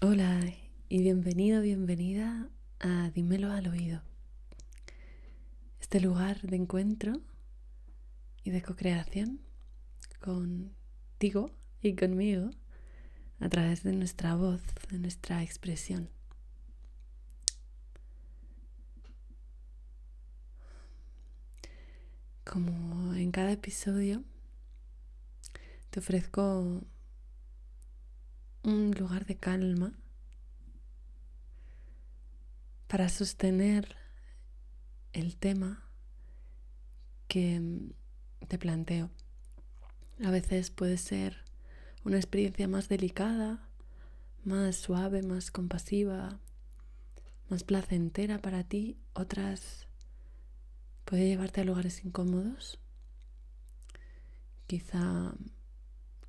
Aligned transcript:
Hola 0.00 0.40
y 0.88 1.02
bienvenido, 1.02 1.60
bienvenida 1.60 2.48
a 2.78 3.10
Dímelo 3.10 3.50
al 3.50 3.66
oído. 3.66 4.00
Este 5.80 6.00
lugar 6.00 6.40
de 6.42 6.54
encuentro 6.54 7.14
y 8.44 8.50
de 8.50 8.62
co-creación 8.62 9.40
contigo 10.20 11.50
y 11.82 11.96
conmigo 11.96 12.50
a 13.40 13.48
través 13.48 13.82
de 13.82 13.92
nuestra 13.92 14.36
voz, 14.36 14.62
de 14.88 15.00
nuestra 15.00 15.42
expresión. 15.42 16.08
Como 22.44 23.14
en 23.14 23.32
cada 23.32 23.50
episodio, 23.50 24.22
te 25.90 25.98
ofrezco 25.98 26.84
un 28.68 28.90
lugar 28.92 29.24
de 29.24 29.36
calma 29.36 29.94
para 32.86 33.08
sostener 33.08 33.96
el 35.14 35.36
tema 35.36 35.88
que 37.28 37.62
te 38.46 38.58
planteo. 38.58 39.10
A 40.22 40.30
veces 40.30 40.70
puede 40.70 40.98
ser 40.98 41.44
una 42.04 42.18
experiencia 42.18 42.68
más 42.68 42.90
delicada, 42.90 43.66
más 44.44 44.76
suave, 44.76 45.22
más 45.22 45.50
compasiva, 45.50 46.38
más 47.48 47.64
placentera 47.64 48.38
para 48.38 48.64
ti. 48.64 48.98
Otras 49.14 49.88
puede 51.06 51.26
llevarte 51.26 51.62
a 51.62 51.64
lugares 51.64 52.04
incómodos, 52.04 52.78
quizá 54.66 55.32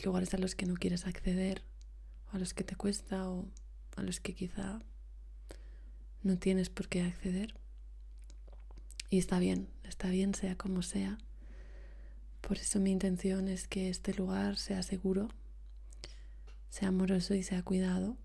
lugares 0.05 0.33
a 0.33 0.37
los 0.37 0.55
que 0.55 0.65
no 0.65 0.75
quieres 0.75 1.05
acceder, 1.05 1.63
a 2.31 2.37
los 2.37 2.53
que 2.53 2.63
te 2.63 2.75
cuesta, 2.75 3.29
o 3.29 3.47
a 3.95 4.03
los 4.03 4.19
que 4.19 4.33
quizá 4.33 4.79
no 6.23 6.37
tienes 6.37 6.69
por 6.69 6.87
qué 6.87 7.01
acceder. 7.01 7.55
Y 9.09 9.17
está 9.17 9.39
bien, 9.39 9.69
está 9.83 10.09
bien 10.09 10.33
sea 10.35 10.55
como 10.55 10.81
sea. 10.81 11.17
Por 12.41 12.57
eso 12.57 12.79
mi 12.79 12.91
intención 12.91 13.47
es 13.47 13.67
que 13.67 13.89
este 13.89 14.13
lugar 14.13 14.57
sea 14.57 14.83
seguro, 14.83 15.29
sea 16.69 16.89
amoroso 16.89 17.33
y 17.33 17.43
sea 17.43 17.63
cuidado 17.63 18.17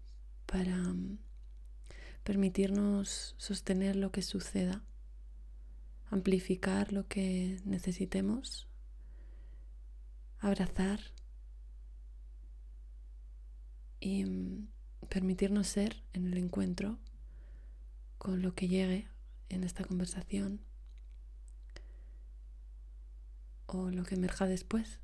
para 0.46 0.76
mm, 0.76 1.18
permitirnos 2.22 3.34
sostener 3.38 3.96
lo 3.96 4.12
que 4.12 4.22
suceda, 4.22 4.84
amplificar 6.10 6.92
lo 6.92 7.08
que 7.08 7.60
necesitemos, 7.64 8.68
abrazar 10.38 11.00
y 14.04 14.26
mm, 14.26 14.68
permitirnos 15.08 15.66
ser 15.66 16.02
en 16.12 16.26
el 16.26 16.36
encuentro 16.36 16.98
con 18.18 18.42
lo 18.42 18.54
que 18.54 18.68
llegue 18.68 19.08
en 19.48 19.64
esta 19.64 19.82
conversación 19.82 20.60
o 23.66 23.90
lo 23.90 24.04
que 24.04 24.16
emerja 24.16 24.46
después. 24.46 25.00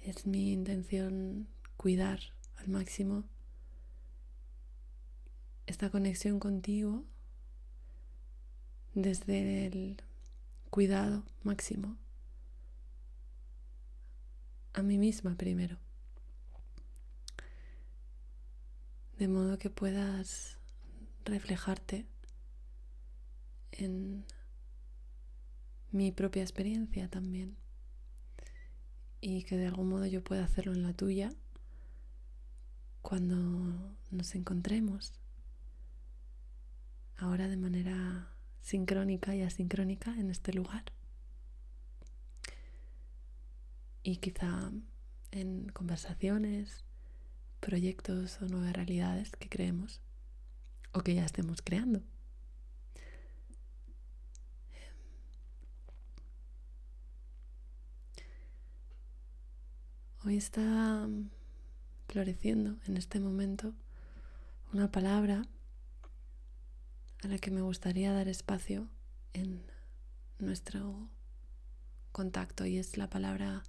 Es 0.00 0.26
mi 0.26 0.52
intención 0.52 1.48
cuidar 1.78 2.20
al 2.56 2.68
máximo 2.68 3.24
esta 5.66 5.88
conexión 5.88 6.40
contigo 6.40 7.04
desde 8.94 9.66
el 9.66 10.02
cuidado 10.68 11.24
máximo 11.42 11.96
a 14.74 14.82
mí 14.82 14.98
misma 14.98 15.34
primero. 15.36 15.81
De 19.22 19.28
modo 19.28 19.56
que 19.56 19.70
puedas 19.70 20.58
reflejarte 21.24 22.08
en 23.70 24.24
mi 25.92 26.10
propia 26.10 26.42
experiencia 26.42 27.08
también. 27.08 27.56
Y 29.20 29.44
que 29.44 29.56
de 29.56 29.68
algún 29.68 29.90
modo 29.90 30.06
yo 30.06 30.24
pueda 30.24 30.42
hacerlo 30.42 30.72
en 30.72 30.82
la 30.82 30.92
tuya 30.92 31.32
cuando 33.00 33.96
nos 34.10 34.34
encontremos. 34.34 35.12
Ahora 37.16 37.46
de 37.46 37.56
manera 37.56 38.34
sincrónica 38.60 39.36
y 39.36 39.42
asincrónica 39.42 40.18
en 40.18 40.30
este 40.32 40.52
lugar. 40.52 40.82
Y 44.02 44.16
quizá 44.16 44.72
en 45.30 45.68
conversaciones, 45.68 46.84
proyectos 47.62 48.42
o 48.42 48.46
nuevas 48.46 48.72
realidades 48.72 49.30
que 49.38 49.48
creemos 49.48 50.00
o 50.92 51.00
que 51.02 51.14
ya 51.14 51.24
estemos 51.24 51.62
creando. 51.62 52.02
Hoy 60.24 60.36
está 60.36 61.08
floreciendo 62.08 62.78
en 62.86 62.96
este 62.96 63.20
momento 63.20 63.74
una 64.72 64.90
palabra 64.90 65.46
a 67.22 67.28
la 67.28 67.38
que 67.38 67.50
me 67.50 67.62
gustaría 67.62 68.12
dar 68.12 68.28
espacio 68.28 68.88
en 69.32 69.62
nuestro 70.38 71.08
contacto 72.10 72.66
y 72.66 72.78
es 72.78 72.96
la 72.96 73.08
palabra 73.08 73.62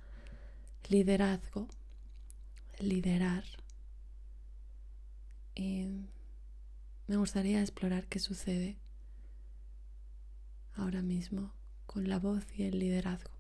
liderazgo, 0.89 1.67
liderar. 2.79 3.43
Y 5.55 5.87
me 7.07 7.17
gustaría 7.17 7.61
explorar 7.61 8.07
qué 8.07 8.19
sucede 8.19 8.77
ahora 10.75 11.01
mismo 11.01 11.53
con 11.85 12.09
la 12.09 12.19
voz 12.19 12.45
y 12.55 12.63
el 12.63 12.79
liderazgo. 12.79 13.31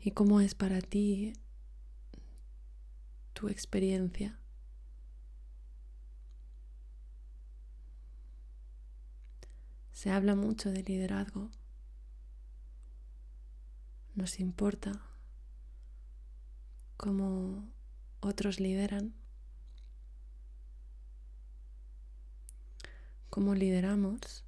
¿Y 0.00 0.10
cómo 0.10 0.40
es 0.40 0.54
para 0.54 0.80
ti 0.80 1.32
tu 3.32 3.48
experiencia? 3.48 4.38
Se 9.92 10.10
habla 10.10 10.34
mucho 10.34 10.70
de 10.70 10.82
liderazgo. 10.82 11.50
Nos 14.14 14.40
importa 14.40 15.00
cómo 16.96 17.72
otros 18.20 18.60
lideran. 18.60 19.14
Cómo 23.34 23.56
lideramos, 23.56 24.44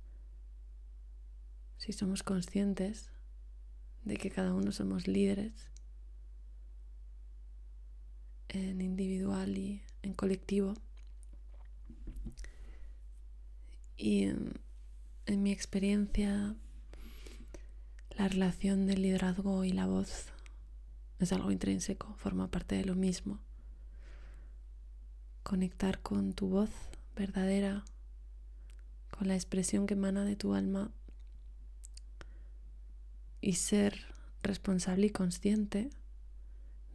si 1.76 1.92
somos 1.92 2.22
conscientes 2.22 3.10
de 4.04 4.16
que 4.16 4.30
cada 4.30 4.54
uno 4.54 4.70
somos 4.70 5.08
líderes 5.08 5.72
en 8.46 8.80
individual 8.80 9.58
y 9.58 9.82
en 10.02 10.14
colectivo. 10.14 10.74
Y 13.96 14.26
en, 14.26 15.42
mi 15.42 15.50
experiencia, 15.50 16.54
la 18.10 18.28
relación 18.28 18.86
del 18.86 19.02
liderazgo 19.02 19.64
y 19.64 19.72
la 19.72 19.86
voz 19.86 20.26
es 21.18 21.32
algo 21.32 21.50
intrínseco, 21.50 22.14
forma 22.18 22.52
parte 22.52 22.76
de 22.76 22.84
lo 22.84 22.94
mismo. 22.94 23.40
Conectar 25.42 26.00
con 26.02 26.34
tu 26.34 26.46
voz 26.46 26.70
verdadera 27.16 27.84
con 29.10 29.28
la 29.28 29.34
expresión 29.34 29.86
que 29.86 29.94
emana 29.94 30.24
de 30.24 30.36
tu 30.36 30.54
alma 30.54 30.92
y 33.40 33.54
ser 33.54 34.14
responsable 34.42 35.06
y 35.06 35.10
consciente 35.10 35.90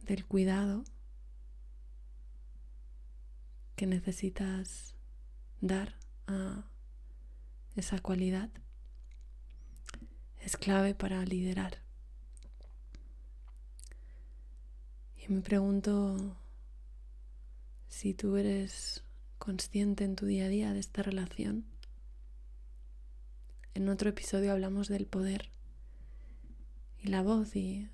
del 0.02 0.24
cuidado 0.26 0.84
que 3.76 3.86
necesitas 3.86 4.94
dar 5.60 5.96
a 6.26 6.64
esa 7.76 7.98
cualidad 8.00 8.50
es 10.40 10.56
clave 10.56 10.94
para 10.94 11.24
liderar. 11.24 11.78
Y 15.16 15.32
me 15.32 15.40
pregunto 15.40 16.36
si 17.88 18.12
tú 18.12 18.36
eres 18.36 19.04
consciente 19.38 20.04
en 20.04 20.16
tu 20.16 20.26
día 20.26 20.46
a 20.46 20.48
día 20.48 20.72
de 20.72 20.80
esta 20.80 21.02
relación 21.02 21.64
en 23.74 23.88
otro 23.88 24.10
episodio 24.10 24.52
hablamos 24.52 24.88
del 24.88 25.06
poder 25.06 25.48
y 26.98 27.08
la 27.08 27.22
voz 27.22 27.56
y 27.56 27.88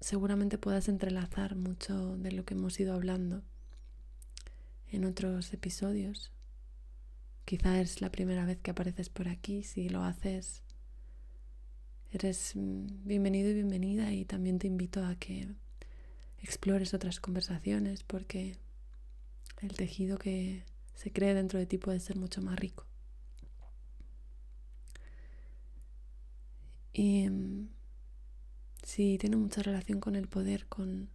seguramente 0.00 0.58
puedas 0.58 0.88
entrelazar 0.88 1.56
mucho 1.56 2.16
de 2.18 2.32
lo 2.32 2.44
que 2.44 2.54
hemos 2.54 2.78
ido 2.78 2.94
hablando 2.94 3.42
en 4.90 5.04
otros 5.04 5.52
episodios. 5.52 6.32
Quizá 7.44 7.80
es 7.80 8.00
la 8.00 8.10
primera 8.10 8.44
vez 8.44 8.58
que 8.60 8.70
apareces 8.70 9.08
por 9.08 9.28
aquí, 9.28 9.64
si 9.64 9.88
lo 9.88 10.02
haces 10.02 10.62
eres 12.12 12.52
bienvenido 12.54 13.48
y 13.48 13.54
bienvenida 13.54 14.12
y 14.12 14.26
también 14.26 14.58
te 14.58 14.66
invito 14.66 15.02
a 15.02 15.16
que 15.16 15.48
explores 16.42 16.92
otras 16.92 17.20
conversaciones 17.20 18.02
porque 18.02 18.58
el 19.62 19.72
tejido 19.72 20.18
que 20.18 20.64
se 20.94 21.10
cree 21.10 21.32
dentro 21.32 21.58
de 21.58 21.64
ti 21.64 21.78
puede 21.78 22.00
ser 22.00 22.16
mucho 22.16 22.42
más 22.42 22.58
rico. 22.58 22.86
Y 26.92 27.28
mm, 27.28 27.68
sí, 28.82 29.18
tiene 29.18 29.36
mucha 29.36 29.62
relación 29.62 30.00
con 30.00 30.16
el 30.16 30.28
poder, 30.28 30.66
con 30.66 31.10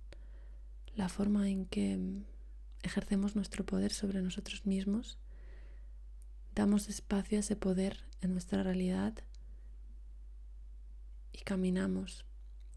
la 0.96 1.10
forma 1.10 1.50
en 1.50 1.66
que 1.66 2.24
ejercemos 2.82 3.36
nuestro 3.36 3.66
poder 3.66 3.94
sobre 3.94 4.22
nosotros 4.22 4.66
mismos, 4.66 5.20
damos 6.56 6.90
espacio 6.90 7.38
a 7.38 7.42
ese 7.42 7.56
poder 7.56 8.00
en 8.22 8.32
nuestra 8.32 8.64
realidad 8.64 9.14
y 11.32 11.40
caminamos, 11.40 12.26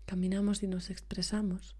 caminamos 0.04 0.62
y 0.62 0.66
nos 0.66 0.90
expresamos. 0.90 1.76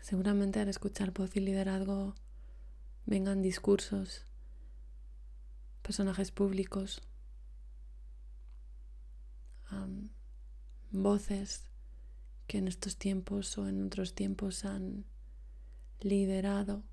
Seguramente 0.00 0.60
al 0.60 0.68
escuchar 0.68 1.12
voz 1.12 1.36
y 1.36 1.40
liderazgo 1.40 2.14
vengan 3.04 3.42
discursos, 3.42 4.24
personajes 5.82 6.30
públicos, 6.30 7.02
voces 10.92 11.64
que 12.46 12.58
en 12.58 12.68
estos 12.68 12.96
tiempos 12.96 13.56
o 13.56 13.66
en 13.66 13.86
otros 13.86 14.14
tiempos 14.14 14.64
han 14.64 15.06
liderado 16.00 16.84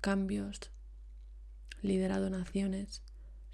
cambios, 0.00 0.70
liderado 1.82 2.30
naciones, 2.30 3.02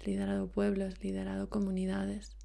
liderado 0.05 0.51
pueblos, 0.51 1.03
liderado 1.03 1.49
comunidades. 1.49 2.37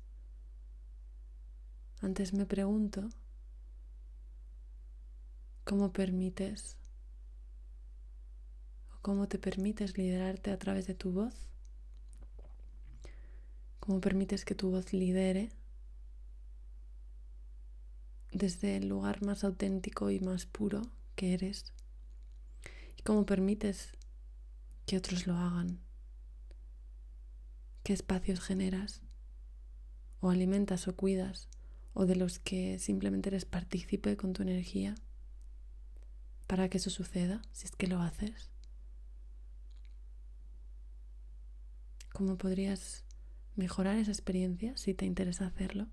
Antes 2.00 2.32
me 2.32 2.46
pregunto, 2.46 3.10
¿cómo 5.64 5.92
permites 5.92 6.76
o 8.94 9.00
cómo 9.02 9.28
te 9.28 9.38
permites 9.38 9.98
liderarte 9.98 10.50
a 10.50 10.58
través 10.58 10.86
de 10.86 10.94
tu 10.94 11.12
voz? 11.12 11.53
¿Cómo 13.84 14.00
permites 14.00 14.46
que 14.46 14.54
tu 14.54 14.70
voz 14.70 14.94
lidere 14.94 15.50
desde 18.32 18.78
el 18.78 18.88
lugar 18.88 19.22
más 19.22 19.44
auténtico 19.44 20.08
y 20.10 20.20
más 20.20 20.46
puro 20.46 20.80
que 21.16 21.34
eres 21.34 21.74
y 22.96 23.02
cómo 23.02 23.26
permites 23.26 23.92
que 24.86 24.96
otros 24.96 25.26
lo 25.26 25.36
hagan, 25.36 25.80
qué 27.82 27.92
espacios 27.92 28.40
generas 28.40 29.02
o 30.20 30.30
alimentas 30.30 30.88
o 30.88 30.96
cuidas 30.96 31.50
o 31.92 32.06
de 32.06 32.16
los 32.16 32.38
que 32.38 32.78
simplemente 32.78 33.28
eres 33.28 33.44
partícipe 33.44 34.16
con 34.16 34.32
tu 34.32 34.40
energía 34.40 34.94
para 36.46 36.70
que 36.70 36.78
eso 36.78 36.88
suceda, 36.88 37.42
si 37.52 37.66
es 37.66 37.76
que 37.76 37.86
lo 37.86 38.00
haces. 38.00 38.48
¿Cómo 42.14 42.38
podrías 42.38 43.03
mejorar 43.56 43.96
esa 43.98 44.10
experiencia 44.10 44.76
si 44.76 44.94
te 44.94 45.06
interesa 45.06 45.46
hacerlo? 45.46 45.88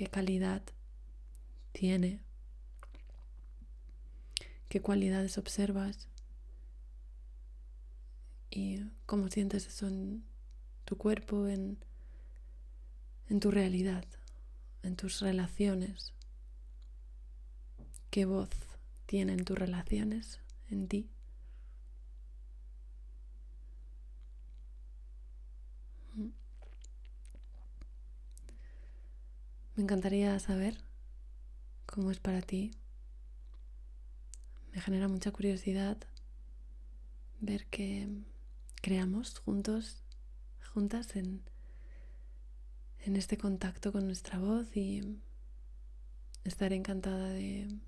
qué 0.00 0.06
calidad 0.06 0.62
tiene, 1.72 2.22
qué 4.70 4.80
cualidades 4.80 5.36
observas 5.36 6.08
y 8.48 8.80
cómo 9.04 9.28
sientes 9.28 9.66
eso 9.66 9.88
en 9.88 10.24
tu 10.86 10.96
cuerpo, 10.96 11.48
en, 11.48 11.84
en 13.28 13.40
tu 13.40 13.50
realidad, 13.50 14.06
en 14.82 14.96
tus 14.96 15.20
relaciones, 15.20 16.14
qué 18.08 18.24
voz 18.24 18.48
tienen 19.04 19.44
tus 19.44 19.58
relaciones 19.58 20.40
en 20.70 20.88
ti. 20.88 21.10
Me 29.80 29.84
encantaría 29.84 30.38
saber 30.40 30.76
cómo 31.86 32.10
es 32.10 32.20
para 32.20 32.42
ti. 32.42 32.70
Me 34.74 34.80
genera 34.82 35.08
mucha 35.08 35.30
curiosidad 35.32 35.96
ver 37.40 37.64
que 37.68 38.06
creamos 38.82 39.38
juntos, 39.38 40.02
juntas 40.74 41.16
en, 41.16 41.42
en 42.98 43.16
este 43.16 43.38
contacto 43.38 43.90
con 43.90 44.04
nuestra 44.04 44.38
voz 44.38 44.76
y 44.76 45.18
estaré 46.44 46.76
encantada 46.76 47.30
de 47.30 47.80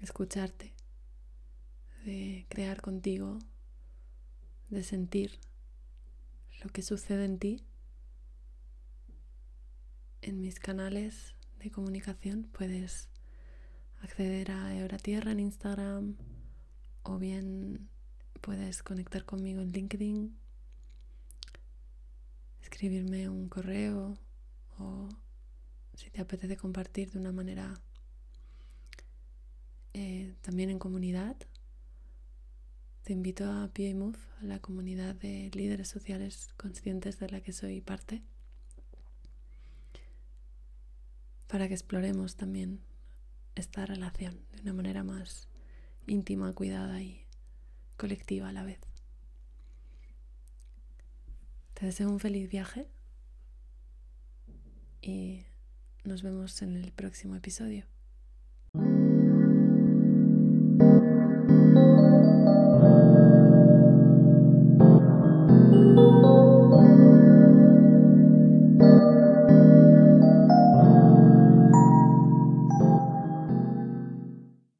escucharte, 0.00 0.74
de 2.04 2.46
crear 2.48 2.82
contigo, 2.82 3.38
de 4.70 4.82
sentir 4.82 5.38
lo 6.64 6.70
que 6.70 6.82
sucede 6.82 7.26
en 7.26 7.38
ti 7.38 7.69
en 10.22 10.40
mis 10.40 10.58
canales 10.58 11.34
de 11.58 11.70
comunicación 11.70 12.48
puedes 12.52 13.08
acceder 14.02 14.50
a 14.50 14.76
Euratierra 14.76 15.32
en 15.32 15.40
Instagram 15.40 16.16
o 17.02 17.18
bien 17.18 17.88
puedes 18.40 18.82
conectar 18.82 19.24
conmigo 19.24 19.60
en 19.60 19.72
LinkedIn, 19.72 20.36
escribirme 22.62 23.28
un 23.28 23.48
correo 23.48 24.18
o 24.78 25.08
si 25.94 26.10
te 26.10 26.20
apetece 26.20 26.56
compartir 26.56 27.10
de 27.10 27.18
una 27.18 27.32
manera 27.32 27.80
eh, 29.92 30.34
también 30.40 30.70
en 30.70 30.78
comunidad. 30.78 31.36
Te 33.02 33.12
invito 33.12 33.44
a 33.44 33.70
PA 33.72 34.40
a 34.40 34.44
la 34.44 34.60
comunidad 34.60 35.14
de 35.14 35.50
líderes 35.54 35.88
sociales 35.88 36.50
conscientes 36.56 37.18
de 37.18 37.28
la 37.28 37.40
que 37.40 37.52
soy 37.52 37.80
parte. 37.80 38.22
Para 41.50 41.66
que 41.66 41.74
exploremos 41.74 42.36
también 42.36 42.80
esta 43.56 43.84
relación 43.84 44.40
de 44.52 44.60
una 44.62 44.72
manera 44.72 45.02
más 45.02 45.48
íntima, 46.06 46.52
cuidada 46.52 47.02
y 47.02 47.26
colectiva 47.96 48.48
a 48.48 48.52
la 48.52 48.62
vez. 48.62 48.78
Te 51.74 51.86
deseo 51.86 52.08
un 52.08 52.20
feliz 52.20 52.48
viaje 52.48 52.88
y 55.02 55.44
nos 56.04 56.22
vemos 56.22 56.62
en 56.62 56.76
el 56.76 56.92
próximo 56.92 57.34
episodio. 57.34 57.84